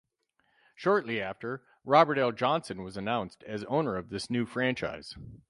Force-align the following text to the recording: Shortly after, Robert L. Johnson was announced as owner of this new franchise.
Shortly 0.73 1.21
after, 1.21 1.61
Robert 1.85 2.17
L. 2.17 2.31
Johnson 2.31 2.81
was 2.83 2.97
announced 2.97 3.43
as 3.43 3.63
owner 3.65 3.95
of 3.97 4.09
this 4.09 4.31
new 4.31 4.47
franchise. 4.47 5.15